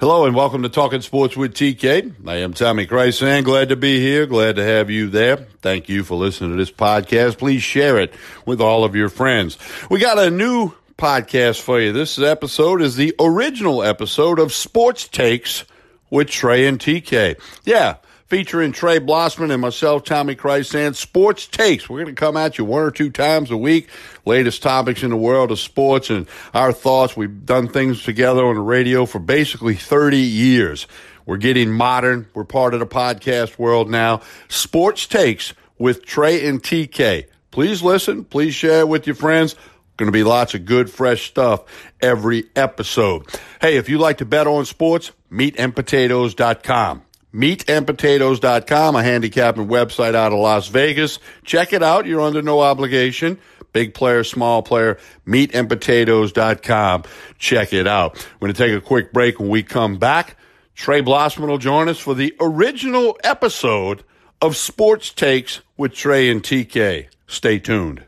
[0.00, 2.26] Hello and welcome to Talking Sports with TK.
[2.26, 3.44] I am Tommy Krysan.
[3.44, 4.24] Glad to be here.
[4.24, 5.36] Glad to have you there.
[5.60, 7.36] Thank you for listening to this podcast.
[7.36, 8.14] Please share it
[8.46, 9.58] with all of your friends.
[9.90, 11.92] We got a new podcast for you.
[11.92, 15.66] This episode is the original episode of Sports Takes
[16.08, 17.38] with Trey and TK.
[17.64, 17.96] Yeah,
[18.30, 20.94] featuring Trey Blossman and myself, Tommy Krysan.
[20.94, 21.90] Sports Takes.
[21.90, 23.88] We're going to come at you one or two times a week.
[24.24, 27.16] Latest topics in the world of sports and our thoughts.
[27.16, 30.86] We've done things together on the radio for basically 30 years.
[31.26, 32.28] We're getting modern.
[32.32, 34.20] We're part of the podcast world now.
[34.48, 37.26] Sports Takes with Trey and TK.
[37.50, 38.24] Please listen.
[38.24, 39.56] Please share it with your friends.
[39.96, 41.64] Going to be lots of good, fresh stuff
[42.00, 43.26] every episode.
[43.60, 47.02] Hey, if you like to bet on sports, meatandpotatoes.com
[47.34, 51.18] meatandpotatoes.com, a handicapping website out of Las Vegas.
[51.44, 52.06] Check it out.
[52.06, 53.38] You're under no obligation.
[53.72, 57.04] Big player, small player, meatandpotatoes.com.
[57.38, 58.14] Check it out.
[58.40, 59.38] We're going to take a quick break.
[59.38, 60.36] When we come back,
[60.74, 64.02] Trey Blossman will join us for the original episode
[64.42, 67.08] of Sports Takes with Trey and TK.
[67.26, 68.04] Stay tuned.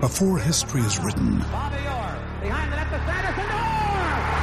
[0.00, 1.42] Before history is written,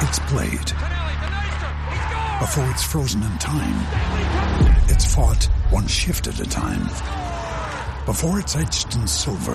[0.00, 0.93] it's played
[2.44, 3.74] before it's frozen in time.
[4.90, 6.82] It's fought one shift at a time.
[8.04, 9.54] Before it's etched in silver,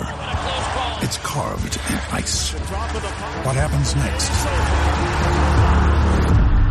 [1.04, 2.50] it's carved in ice.
[3.46, 4.32] What happens next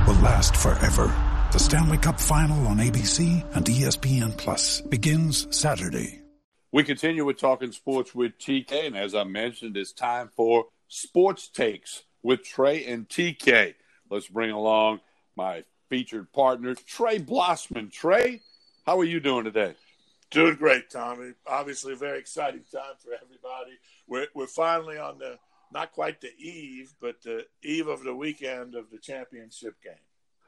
[0.08, 1.14] will last forever.
[1.52, 6.20] The Stanley Cup Final on ABC and ESPN Plus begins Saturday.
[6.72, 11.46] We continue with talking sports with TK, and as I mentioned, it's time for sports
[11.48, 13.76] takes with Trey and TK.
[14.10, 14.98] Let's bring along
[15.36, 17.90] my featured partner, Trey Blossman.
[17.90, 18.40] Trey,
[18.86, 19.74] how are you doing today?
[20.30, 21.32] Doing great, Tommy.
[21.46, 23.78] Obviously, a very exciting time for everybody.
[24.06, 25.38] We're, we're finally on the,
[25.72, 29.94] not quite the eve, but the eve of the weekend of the championship game.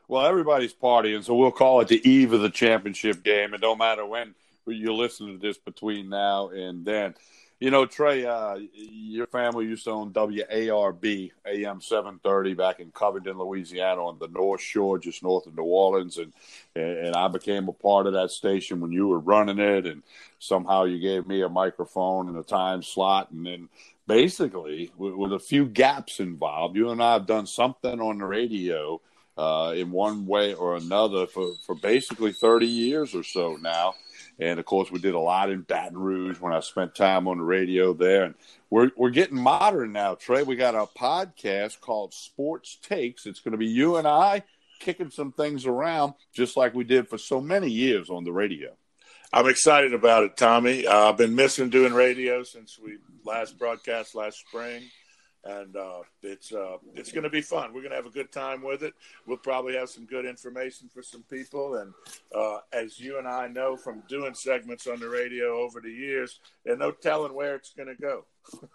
[0.08, 3.54] Well, everybody's partying, so we'll call it the eve of the championship game.
[3.54, 4.34] It don't matter when
[4.66, 7.14] you listen to this between now and then.
[7.60, 13.36] You know, Trey, uh, your family used to own WARB AM 730 back in Covington,
[13.36, 16.32] Louisiana, on the North Shore, just north of New Orleans, and
[16.74, 20.02] and I became a part of that station when you were running it, and
[20.38, 23.68] somehow you gave me a microphone and a time slot, and then
[24.06, 28.24] basically with, with a few gaps involved, you and I have done something on the
[28.24, 29.02] radio
[29.36, 33.96] uh, in one way or another for for basically 30 years or so now
[34.40, 37.38] and of course, we did a lot in Baton Rouge when I spent time on
[37.38, 38.24] the radio there.
[38.24, 38.34] And
[38.70, 40.42] we're we're getting modern now, Trey.
[40.42, 43.26] We got a podcast called Sports Takes.
[43.26, 44.42] It's going to be you and I
[44.80, 48.70] kicking some things around, just like we did for so many years on the radio.
[49.32, 50.86] I'm excited about it, Tommy.
[50.86, 54.82] Uh, I've been missing doing radio since we last broadcast last spring
[55.44, 57.72] and uh, it's uh, it's going to be fun.
[57.72, 58.94] We're going to have a good time with it.
[59.26, 61.94] We'll probably have some good information for some people, and
[62.34, 66.40] uh, as you and I know from doing segments on the radio over the years,
[66.64, 68.24] there's no telling where it's going to go.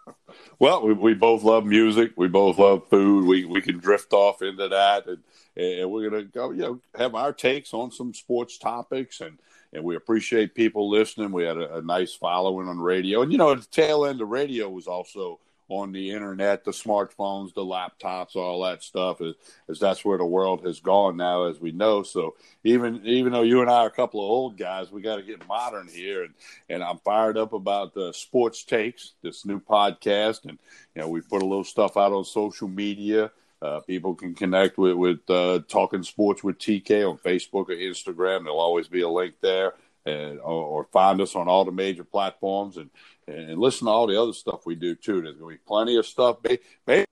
[0.58, 2.12] well, we, we both love music.
[2.16, 3.26] We both love food.
[3.26, 5.22] We we can drift off into that, and,
[5.56, 9.38] and we're going to go, you know, have our takes on some sports topics and.
[9.72, 11.32] And we appreciate people listening.
[11.32, 14.28] We had a, a nice following on radio, and you know, the tail end of
[14.28, 19.34] radio was also on the internet, the smartphones, the laptops, all that stuff, as,
[19.68, 22.02] as that's where the world has gone now, as we know.
[22.02, 25.16] So even even though you and I are a couple of old guys, we got
[25.16, 26.34] to get modern here, and
[26.68, 30.58] and I'm fired up about the sports takes, this new podcast, and
[30.94, 33.30] you know we put a little stuff out on social media.
[33.62, 38.44] Uh, people can connect with with uh, talking sports with TK on Facebook or Instagram.
[38.44, 39.72] There'll always be a link there
[40.06, 42.90] and or, or, find us on all the major platforms and
[43.28, 45.22] and listen to all the other stuff we do too.
[45.22, 46.38] There's going to be plenty of stuff.
[46.86, 47.06] Maybe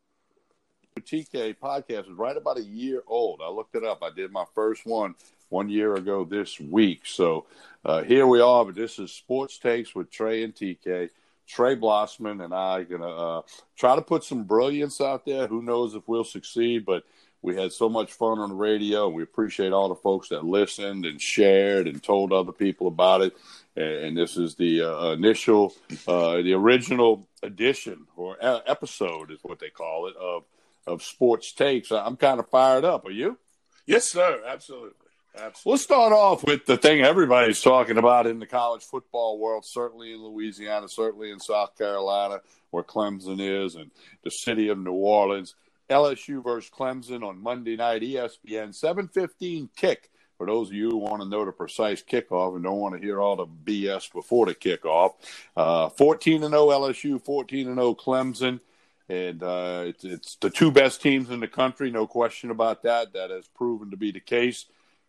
[1.01, 3.41] TK podcast is right about a year old.
[3.45, 4.03] I looked it up.
[4.03, 5.15] I did my first one
[5.49, 7.03] one year ago this week.
[7.05, 7.47] So
[7.85, 8.65] uh, here we are.
[8.65, 11.11] But this is Sports Takes with Trey and TK.
[11.47, 13.43] Trey Blossman and I are gonna uh,
[13.77, 15.47] try to put some brilliance out there.
[15.47, 17.05] Who knows if we'll succeed, but
[17.45, 19.07] we had so much fun on the radio.
[19.07, 23.37] We appreciate all the folks that listened and shared and told other people about it.
[23.77, 25.75] And, this is the uh, initial,
[26.09, 30.45] uh, the original edition or episode is what they call it of
[30.87, 31.91] of Sports Takes.
[31.91, 33.05] I'm kind of fired up.
[33.05, 33.39] Are you?
[33.87, 34.43] Yes, sir.
[34.47, 34.93] Absolutely.
[35.35, 35.73] Absolutely.
[35.73, 40.13] Let's start off with the thing everybody's talking about in the college football world, certainly
[40.13, 42.41] in Louisiana, certainly in South Carolina,
[42.71, 43.91] where Clemson is, and
[44.23, 45.57] the city of New Orleans.
[45.91, 50.11] LSU versus Clemson on Monday night, ESPN, 7:15 kick.
[50.39, 53.01] For those of you who want to know the precise kickoff and don't want to
[53.01, 55.15] hear all the BS before the kickoff,
[55.57, 58.61] uh, 14 and 0 LSU, 14 and 0 Clemson.
[59.09, 63.13] and uh, it's, it's the two best teams in the country, no question about that.
[63.13, 64.67] That has proven to be the case.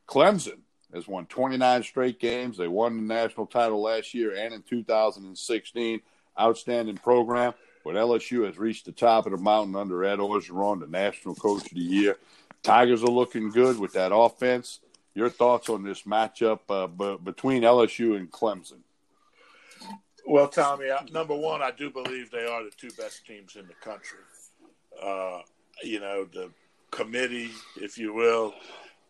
[0.08, 0.60] Clemson
[0.94, 2.58] has won 29 straight games.
[2.58, 6.02] They won the national title last year and in 2016.
[6.38, 7.54] Outstanding program.
[7.86, 11.68] But LSU has reached the top of the mountain under Ed Orgeron, the national coach
[11.68, 12.18] of the year.
[12.64, 14.80] Tigers are looking good with that offense.
[15.14, 18.80] Your thoughts on this matchup uh, b- between LSU and Clemson?
[20.26, 23.76] Well, Tommy, number one, I do believe they are the two best teams in the
[23.76, 24.18] country.
[25.02, 25.42] Uh,
[25.84, 26.50] you know, the
[26.90, 28.56] committee, if you will,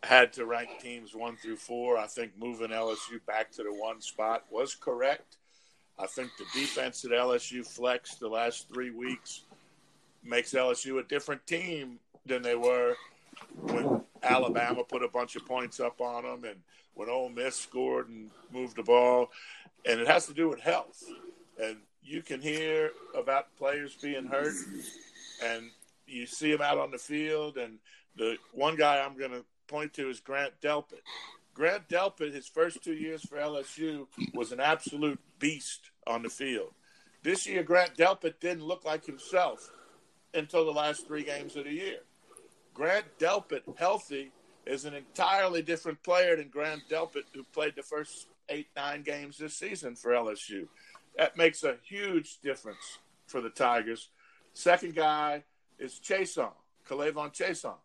[0.04, 1.98] had to rank teams one through four.
[1.98, 5.38] I think moving LSU back to the one spot was correct.
[5.98, 9.44] I think the defense that LSU flexed the last three weeks
[10.24, 12.96] makes LSU a different team than they were
[13.62, 16.60] when Alabama put a bunch of points up on them and
[16.96, 19.32] when Ole Miss scored and moved the ball.
[19.86, 21.04] And it has to do with health.
[21.62, 24.54] And you can hear about players being hurt
[25.44, 25.70] and
[26.08, 27.58] you see them out on the field.
[27.58, 27.78] And
[28.18, 31.02] the one guy I'm going to point to is Grant Delpit.
[31.56, 36.74] Grant Delpit, his first two years for LSU, was an absolute beast on the field.
[37.24, 39.72] This year, Grant Delpit didn't look like himself
[40.34, 42.00] until the last three games of the year.
[42.74, 44.32] Grant Delpit, healthy,
[44.66, 49.38] is an entirely different player than Grant Delpit, who played the first eight, nine games
[49.38, 50.68] this season for LSU.
[51.18, 54.10] That makes a huge difference for the Tigers.
[54.54, 55.44] Second guy
[55.80, 56.52] is Chaisson,
[56.86, 57.76] K'Lavon Chaisson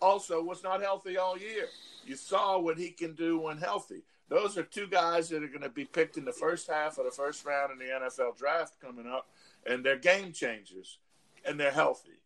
[0.00, 1.66] also was not healthy all year.
[2.04, 4.02] You saw what he can do when healthy.
[4.28, 7.04] Those are two guys that are going to be picked in the first half of
[7.04, 9.28] the first round in the NFL draft coming up,
[9.66, 10.98] and they're game changers,
[11.44, 12.18] and they're healthy.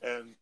[0.00, 0.34] And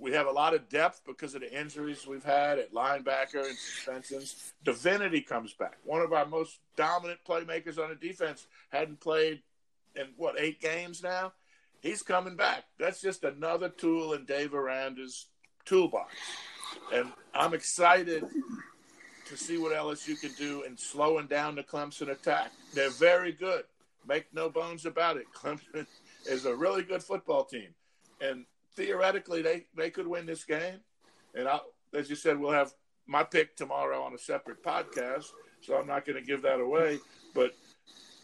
[0.00, 3.56] we have a lot of depth because of the injuries we've had at linebacker and
[3.56, 4.52] suspensions.
[4.64, 5.78] Divinity comes back.
[5.84, 9.42] One of our most dominant playmakers on the defense hadn't played
[9.96, 11.32] in what eight games now.
[11.80, 12.64] He's coming back.
[12.78, 15.26] That's just another tool in Dave Aranda's
[15.68, 16.14] toolbox.
[16.92, 18.24] And I'm excited
[19.26, 22.50] to see what LSU can do in slowing down the Clemson attack.
[22.72, 23.64] They're very good.
[24.06, 25.26] Make no bones about it.
[25.34, 25.86] Clemson
[26.26, 27.68] is a really good football team.
[28.20, 30.80] And theoretically, they, they could win this game.
[31.34, 31.60] And I,
[31.94, 32.72] as you said, we'll have
[33.06, 35.26] my pick tomorrow on a separate podcast.
[35.60, 36.98] So I'm not going to give that away.
[37.34, 37.54] But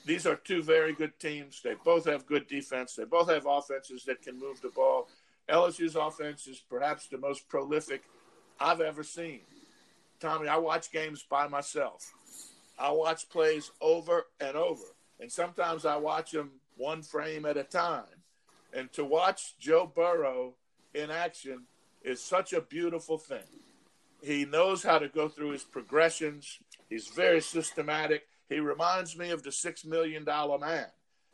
[0.07, 1.61] these are two very good teams.
[1.63, 2.95] They both have good defense.
[2.95, 5.09] They both have offenses that can move the ball.
[5.49, 8.03] LSU's offense is perhaps the most prolific
[8.59, 9.41] I've ever seen.
[10.21, 12.15] Tommy, I watch games by myself.
[12.79, 14.85] I watch plays over and over.
[15.21, 18.05] And sometimes I watch them one frame at a time.
[18.73, 20.55] And to watch Joe Burrow
[20.95, 21.65] in action
[22.03, 23.47] is such a beautiful thing.
[24.23, 26.59] He knows how to go through his progressions.
[26.89, 28.27] He's very systematic.
[28.49, 30.87] He reminds me of the six million dollar man.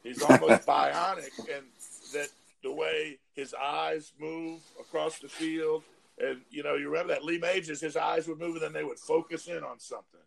[0.03, 1.67] He's almost bionic, and
[2.13, 2.29] that
[2.63, 5.83] the way his eyes move across the field.
[6.19, 8.85] And, you know, you remember that Lee Majors, his eyes would move and then they
[8.85, 10.21] would focus in on something.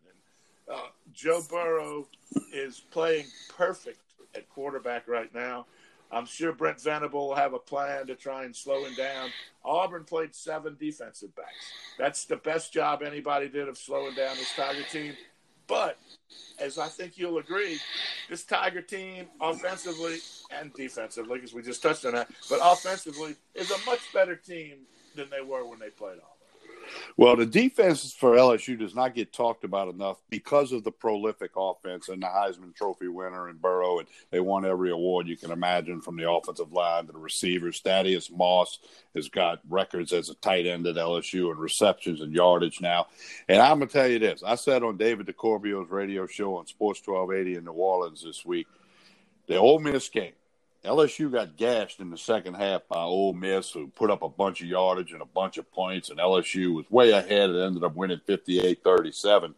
[0.67, 2.07] And uh, Joe Burrow
[2.51, 3.99] is playing perfect
[4.35, 5.65] at quarterback right now.
[6.11, 9.29] I'm sure Brent Venable will have a plan to try and slow him down.
[9.65, 11.71] Auburn played seven defensive backs.
[11.97, 15.13] That's the best job anybody did of slowing down this Tiger team.
[15.67, 15.97] But
[16.59, 17.79] as I think you'll agree,
[18.29, 20.17] this Tiger team, offensively
[20.51, 24.79] and defensively, because we just touched on that, but offensively is a much better team
[25.15, 26.32] than they were when they played off.
[27.17, 31.51] Well, the defense for LSU does not get talked about enough because of the prolific
[31.55, 35.51] offense and the Heisman Trophy winner and Burrow, and they won every award you can
[35.51, 37.79] imagine from the offensive line to the receivers.
[37.79, 38.79] Thaddeus Moss
[39.15, 43.07] has got records as a tight end at LSU and receptions and yardage now.
[43.47, 47.01] And I'm gonna tell you this: I said on David DeCorbio's radio show on Sports
[47.05, 48.67] 1280 in New Orleans this week,
[49.47, 50.33] the Ole Miss game
[50.85, 54.61] LSU got gashed in the second half by Ole Miss, who put up a bunch
[54.61, 57.95] of yardage and a bunch of points, and LSU was way ahead and ended up
[57.95, 59.55] winning 58 37.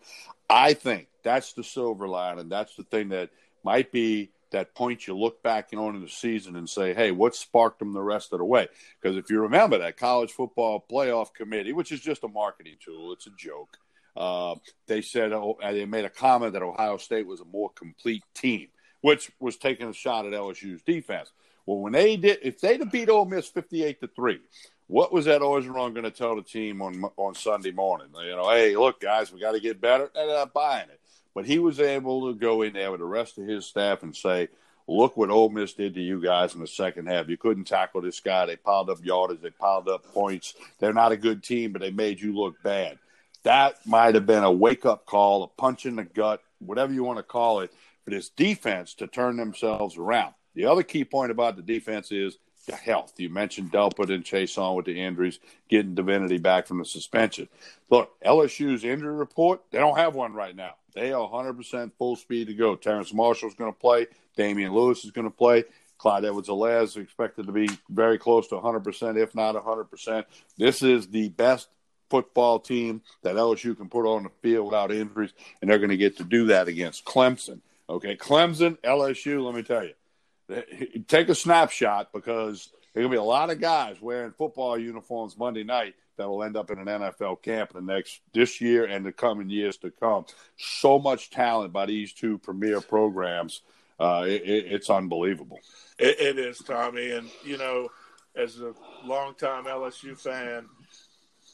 [0.50, 2.50] I think that's the silver lining.
[2.50, 3.32] That's the thing that
[3.63, 7.36] might be that point you look back on in the season and say, hey, what
[7.36, 8.67] sparked them the rest of the way?
[9.01, 13.12] Because if you remember that college football playoff committee, which is just a marketing tool,
[13.13, 13.77] it's a joke.
[14.15, 14.55] Uh,
[14.88, 18.67] they said oh, they made a comment that Ohio State was a more complete team
[19.05, 21.31] which was taking a shot at LSU's defense.
[21.67, 24.39] Well, when they did, if they'd have beat Ole Miss fifty-eight to three,
[24.88, 28.07] what was that Orgeron going to tell the team on on Sunday morning?
[28.19, 30.09] You know, hey, look, guys, we got to get better.
[30.15, 31.00] They're not buying it,
[31.35, 34.15] but he was able to go in there with the rest of his staff and
[34.15, 34.47] say,
[34.88, 37.29] "Look what Ole Miss did to you guys in the second half.
[37.29, 38.47] You couldn't tackle this guy.
[38.47, 39.39] They piled up yardage.
[39.39, 40.55] They piled up points.
[40.79, 42.97] They're not a good team, but they made you look bad."
[43.43, 47.03] That might have been a wake up call, a punch in the gut, whatever you
[47.03, 47.71] want to call it
[48.05, 50.33] for this defense to turn themselves around.
[50.53, 53.13] The other key point about the defense is the health.
[53.17, 57.50] You mentioned Delpit and Chaisson with the injuries, getting Divinity back from the suspension.
[57.89, 60.75] Look, LSU's injury report, they don't have one right now.
[60.93, 62.75] They are 100% full speed to go.
[62.75, 64.07] Terrace Marshall is going to play.
[64.38, 65.65] Damien Lewis is going to play.
[65.97, 70.25] Clyde Edwards-Helaire is expected to be very close to 100%, if not 100%.
[70.57, 71.69] This is the best
[72.09, 75.97] football team that LSU can put on the field without injuries, and they're going to
[75.97, 77.59] get to do that against Clemson.
[77.88, 83.24] Okay, Clemson, LSU, let me tell you, take a snapshot because there to be a
[83.24, 87.42] lot of guys wearing football uniforms Monday night that will end up in an NFL
[87.42, 90.25] camp the next this year and the coming years to come.
[90.58, 93.62] So much talent by these two premier programs.
[94.00, 95.60] Uh, it, it's unbelievable.
[96.00, 97.12] It, it is, Tommy.
[97.12, 97.89] And, you know,
[98.36, 98.74] as a
[99.06, 100.68] longtime LSU fan,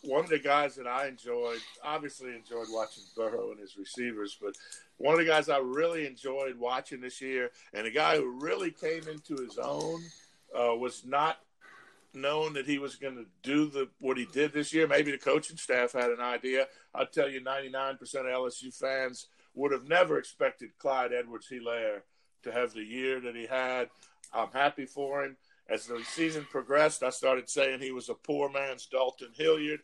[0.03, 4.55] one of the guys that I enjoyed, obviously enjoyed watching Burrow and his receivers, but
[5.01, 8.71] one of the guys I really enjoyed watching this year, and a guy who really
[8.71, 10.01] came into his own,
[10.57, 11.37] uh, was not
[12.13, 14.87] known that he was going to do the what he did this year.
[14.87, 16.67] Maybe the coaching staff had an idea.
[16.93, 22.01] I'll tell you, 99% of LSU fans would have never expected Clyde Edwards-Helaire
[22.43, 23.89] to have the year that he had.
[24.33, 25.37] I'm happy for him.
[25.69, 29.81] As the season progressed, I started saying he was a poor man's Dalton Hilliard.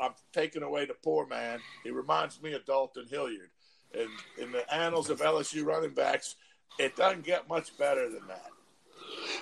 [0.00, 1.58] I'm taking away the poor man.
[1.84, 3.50] He reminds me of Dalton Hilliard.
[3.94, 4.08] And
[4.38, 6.36] in the annals of LSU running backs,
[6.78, 8.46] it doesn't get much better than that.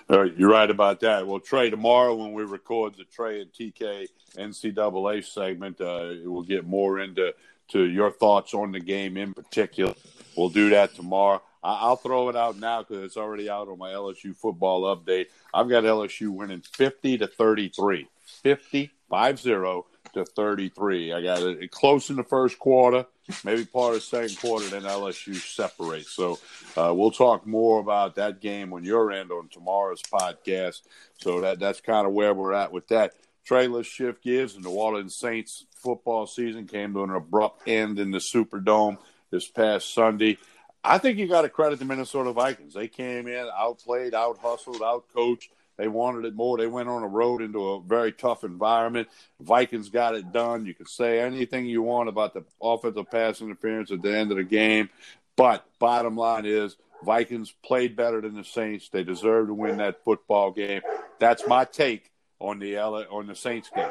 [0.09, 1.27] All right, you're right about that.
[1.27, 6.67] Well, Trey, tomorrow when we record the Trey and TK NCAA segment, uh, we'll get
[6.67, 7.33] more into
[7.69, 9.95] to your thoughts on the game in particular.
[10.37, 11.43] We'll do that tomorrow.
[11.63, 15.27] I'll throw it out now because it's already out on my LSU football update.
[15.53, 18.09] I've got LSU winning 50 to 33.
[18.43, 21.13] 50, 5 0 to 33.
[21.13, 23.07] I got it close in the first quarter,
[23.45, 26.11] maybe part of the second quarter, then LSU separates.
[26.11, 26.39] So
[26.77, 30.83] uh, we'll talk more about that game on your end on tomorrow's podcast.
[31.19, 33.15] So that that's kind of where we're at with that.
[33.45, 34.55] Trey, shift gears.
[34.55, 38.99] And the Orleans Saints football season came to an abrupt end in the Superdome
[39.31, 40.39] this past Sunday.
[40.83, 42.75] I think you got to credit the Minnesota Vikings.
[42.75, 45.51] They came in, outplayed, out hustled, out coached.
[45.81, 46.59] They wanted it more.
[46.59, 49.09] They went on a road into a very tough environment.
[49.41, 50.67] Vikings got it done.
[50.67, 54.37] You can say anything you want about the offensive pass interference at the end of
[54.37, 54.91] the game,
[55.37, 58.91] but bottom line is Vikings played better than the Saints.
[58.91, 60.83] They deserve to win that football game.
[61.19, 62.11] That's my take
[62.41, 63.89] on the LA, on the Saints game.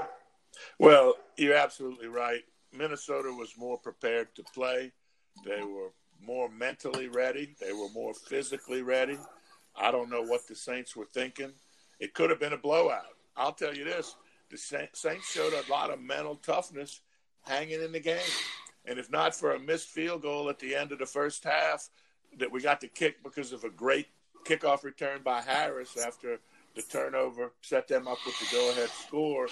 [0.77, 2.43] Well, you're absolutely right.
[2.71, 4.91] Minnesota was more prepared to play.
[5.43, 5.89] They were
[6.23, 7.55] more mentally ready.
[7.59, 9.17] They were more physically ready.
[9.75, 11.53] I don't know what the Saints were thinking.
[11.99, 13.15] It could have been a blowout.
[13.35, 14.15] I'll tell you this:
[14.49, 17.01] the Saints showed a lot of mental toughness
[17.43, 18.19] hanging in the game,
[18.85, 21.89] and if not for a missed field goal at the end of the first half
[22.37, 24.07] that we got to kick because of a great
[24.45, 26.39] kickoff return by Harris after
[26.75, 29.47] the turnover set them up with the go-ahead score.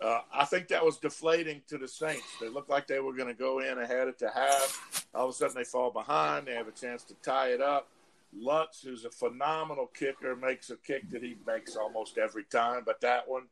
[0.00, 2.24] Uh, I think that was deflating to the Saints.
[2.40, 5.06] They looked like they were going to go in ahead at the half.
[5.14, 6.46] All of a sudden, they fall behind.
[6.46, 7.88] They have a chance to tie it up.
[8.36, 12.82] Lutz, who's a phenomenal kicker, makes a kick that he makes almost every time.
[12.84, 13.44] But that one,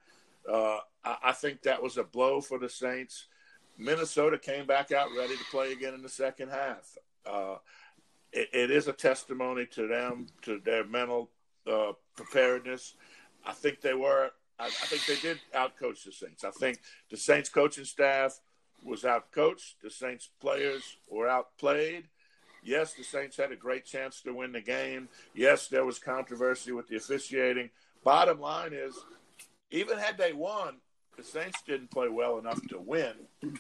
[0.50, 3.26] uh, I, I think that was a blow for the Saints.
[3.76, 6.96] Minnesota came back out ready to play again in the second half.
[7.26, 7.56] Uh,
[8.32, 11.30] it, it is a testimony to them, to their mental
[11.70, 12.94] uh, preparedness.
[13.46, 16.44] I think they were I, I think they did outcoach the Saints.
[16.44, 16.80] I think
[17.10, 18.40] the Saints coaching staff
[18.82, 19.74] was outcoached.
[19.82, 22.08] The Saints players were outplayed.
[22.62, 25.08] Yes, the Saints had a great chance to win the game.
[25.34, 27.70] Yes, there was controversy with the officiating.
[28.04, 28.94] Bottom line is,
[29.70, 30.76] even had they won,
[31.16, 33.12] the Saints didn't play well enough to win.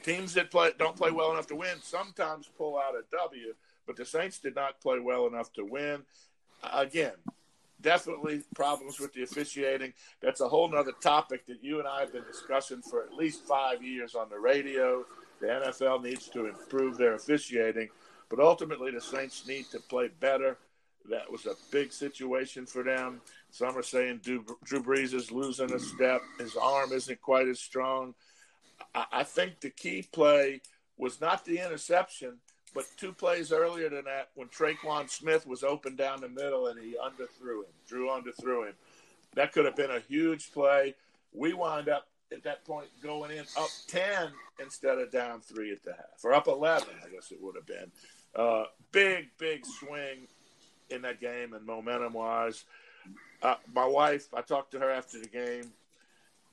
[0.02, 3.54] Teams that play don't play well enough to win sometimes pull out a W,
[3.86, 6.02] but the Saints did not play well enough to win.
[6.72, 7.14] Again,
[7.80, 9.92] definitely problems with the officiating.
[10.20, 13.44] That's a whole nother topic that you and I have been discussing for at least
[13.44, 15.04] five years on the radio.
[15.40, 17.88] The NFL needs to improve their officiating,
[18.28, 20.58] but ultimately the Saints need to play better.
[21.08, 23.20] That was a big situation for them.
[23.50, 26.20] Some are saying Drew, Brees is losing a step.
[26.38, 28.14] His arm isn't quite as strong.
[28.94, 30.60] I, I think the key play
[30.98, 32.36] was not the interception,
[32.74, 36.78] but two plays earlier than that, when Tre'Quan Smith was open down the middle and
[36.78, 38.74] he underthrew him, Drew underthrew him,
[39.34, 40.94] that could have been a huge play.
[41.32, 44.30] We wind up at that point going in up 10
[44.60, 47.66] instead of down three at the half, or up 11, I guess it would have
[47.66, 47.90] been.
[48.34, 50.26] Uh, big, big swing
[50.90, 52.64] in that game and momentum wise.
[53.42, 55.72] Uh, my wife, I talked to her after the game,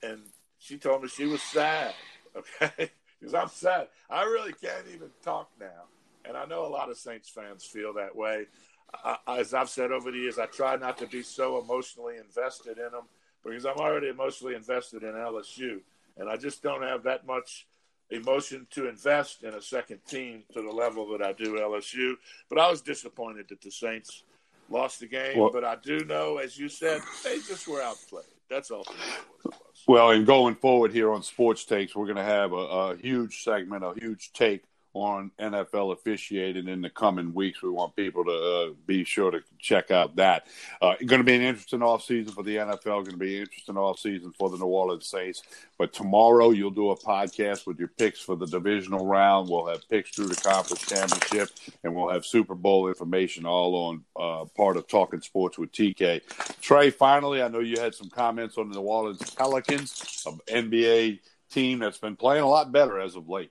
[0.02, 0.20] and
[0.58, 1.94] she told me she was sad.
[2.36, 3.88] Okay, because I'm sad.
[4.10, 5.84] I really can't even talk now
[6.26, 8.46] and I know a lot of Saints fans feel that way.
[9.04, 12.78] I, as I've said over the years, I try not to be so emotionally invested
[12.78, 13.04] in them,
[13.44, 15.80] because I'm already emotionally invested in LSU,
[16.16, 17.66] and I just don't have that much
[18.10, 22.14] emotion to invest in a second team to the level that I do LSU.
[22.48, 24.22] But I was disappointed that the Saints
[24.70, 25.38] lost the game.
[25.38, 28.24] Well, but I do know, as you said, they just were outplayed.
[28.48, 28.86] That's all.
[29.88, 33.42] Well, and going forward here on Sports Takes, we're going to have a, a huge
[33.42, 34.62] segment, a huge take
[35.02, 37.62] on NFL officiating in the coming weeks.
[37.62, 40.46] We want people to uh, be sure to check out that.
[40.80, 42.84] Uh, going to be an interesting off season for the NFL.
[42.84, 45.42] Going to be an interesting off season for the New Orleans Saints.
[45.78, 49.48] But tomorrow you'll do a podcast with your picks for the divisional round.
[49.50, 51.50] We'll have picks through the conference championship,
[51.84, 56.22] and we'll have Super Bowl information all on uh, part of Talking Sports with TK.
[56.60, 61.20] Trey, finally, I know you had some comments on the New Orleans Pelicans, an NBA
[61.50, 63.50] team that's been playing a lot better as of late.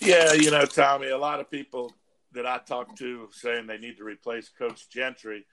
[0.00, 1.92] Yeah, you know, Tommy, a lot of people
[2.32, 5.44] that I talk to saying they need to replace Coach Gentry.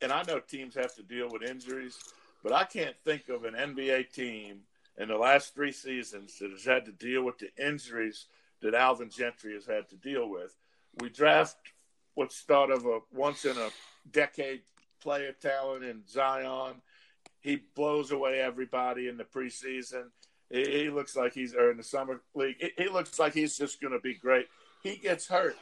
[0.00, 1.98] And I know teams have to deal with injuries,
[2.42, 4.60] but I can't think of an NBA team
[4.96, 8.26] in the last three seasons that has had to deal with the injuries
[8.60, 10.56] that Alvin Gentry has had to deal with.
[11.00, 11.56] We draft
[12.14, 13.70] what's thought of a once in a
[14.10, 14.62] decade
[15.00, 16.82] player talent in Zion.
[17.40, 20.06] He blows away everybody in the preseason.
[20.50, 22.56] He, looks like he's or in the summer league.
[22.76, 24.46] He, looks like he's just going to be great.
[24.82, 25.56] He gets hurt.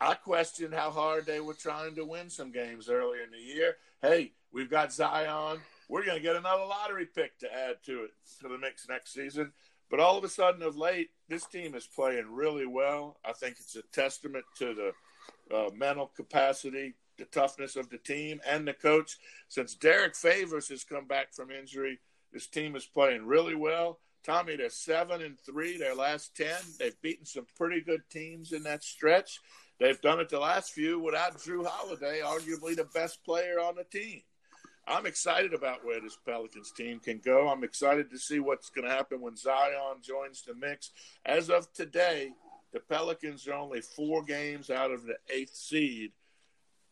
[0.00, 3.76] I question how hard they were trying to win some games earlier in the year.
[4.02, 5.60] Hey, we've got Zion.
[5.88, 9.12] We're going to get another lottery pick to add to it to the mix next
[9.12, 9.52] season.
[9.90, 13.18] But all of a sudden, of late, this team is playing really well.
[13.24, 18.40] I think it's a testament to the uh, mental capacity, the toughness of the team,
[18.46, 19.16] and the coach.
[19.48, 22.00] Since Derrick Favors has come back from injury,
[22.32, 23.98] this team is playing really well.
[24.24, 25.78] Tommy, they're seven and three.
[25.78, 29.40] Their last ten, they've beaten some pretty good teams in that stretch.
[29.78, 33.84] They've done it the last few without Jrue Holiday, arguably the best player on the
[33.84, 34.22] team.
[34.88, 37.48] I'm excited about where this Pelicans team can go.
[37.48, 40.90] I'm excited to see what's going to happen when Zion joins the mix.
[41.26, 42.30] As of today,
[42.72, 46.12] the Pelicans are only four games out of the eighth seed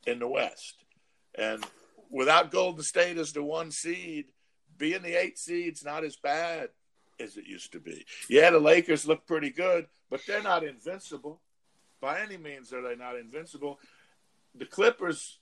[0.06, 0.84] in the West.
[1.34, 1.64] And
[2.10, 4.26] without Golden State as the one seed,
[4.78, 6.68] being the eight seed's not as bad
[7.18, 8.04] as it used to be.
[8.28, 11.40] Yeah, the Lakers look pretty good, but they're not invincible.
[12.00, 13.80] By any means are they not invincible.
[14.54, 15.38] The Clippers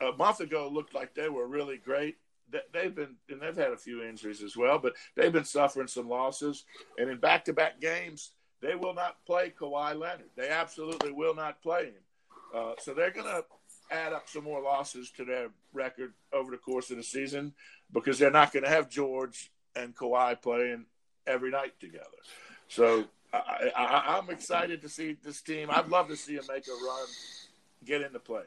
[0.00, 2.16] a month ago looked like they were really great.
[2.72, 6.08] They've been and they've had a few injuries as well, but they've been suffering some
[6.08, 6.64] losses.
[6.98, 10.30] And in back-to-back games, they will not play Kawhi Leonard.
[10.36, 12.02] They absolutely will not play him.
[12.54, 13.44] Uh, so they're to
[13.90, 17.52] add up some more losses to their record over the course of the season
[17.92, 20.86] because they're not going to have George and Kawhi playing
[21.26, 22.04] every night together.
[22.68, 25.68] So I, am excited to see this team.
[25.70, 27.06] I'd love to see them make a run,
[27.84, 28.44] get in the playoffs.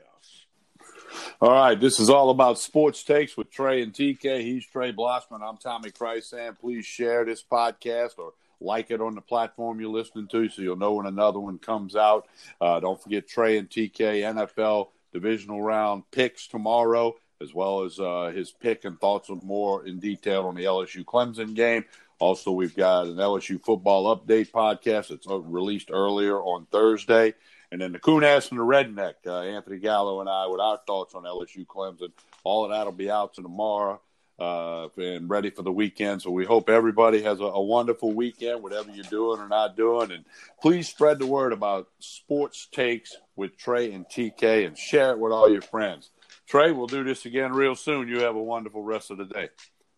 [1.42, 4.42] All right, this is all about sports takes with Trey and TK.
[4.42, 5.42] He's Trey Blossman.
[5.42, 6.60] I'm Tommy Krysan.
[6.60, 10.78] Please share this podcast or like it on the platform you're listening to so you'll
[10.78, 12.28] know when another one comes out.
[12.60, 18.32] Uh, don't forget Trey and TK NFL divisional round picks tomorrow, as well as uh,
[18.36, 21.86] his pick and thoughts more in detail on the LSU Clemson game.
[22.20, 27.34] Also, we've got an LSU football update podcast that's released earlier on Thursday.
[27.72, 31.16] And then the Coon-Ass and the Redneck, uh, Anthony Gallo and I, with our thoughts
[31.16, 32.12] on LSU Clemson.
[32.44, 34.00] All of that will be out tomorrow
[34.40, 36.22] uh, and ready for the weekend.
[36.22, 40.12] So we hope everybody has a, a, wonderful weekend, whatever you're doing or not doing.
[40.12, 40.26] And
[40.62, 45.32] please spread the word about sports takes with Trey and TK and share it with
[45.32, 46.10] all your friends.
[46.48, 48.08] Trey, we'll do this again real soon.
[48.08, 49.50] You have a wonderful rest of the day.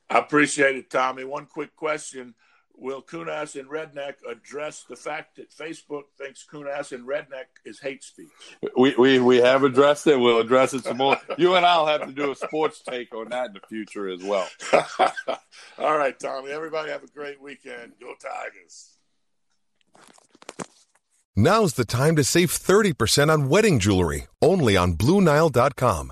[0.10, 1.24] I appreciate it, Tommy.
[1.24, 2.36] One quick question
[2.78, 8.04] will Coon-Ass and Redneck address the fact that Facebook thinks Coon-Ass and Redneck is hate
[8.04, 8.28] speech?
[8.78, 10.20] We, we we have addressed it.
[10.20, 11.18] We'll address it some more.
[11.38, 14.24] You and I'll have to do a sports take on that in the future as
[14.24, 14.48] well.
[15.78, 16.52] All right, Tommy.
[16.52, 17.94] Everybody have a great weekend.
[18.00, 18.92] Go Tigers.
[21.36, 26.12] Now's the time to save 30% on wedding jewelry, only on BlueNile.com.